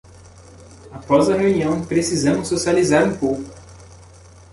Após 0.91 1.29
a 1.29 1.35
reunião, 1.37 1.85
precisamos 1.85 2.47
socializar 2.47 3.07
um 3.07 3.15
pouco! 3.15 3.43